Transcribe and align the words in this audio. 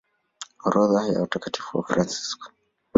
Orodha 0.65 1.01
ya 1.11 1.21
Watakatifu 1.21 1.77
Wafransisko 1.77 2.45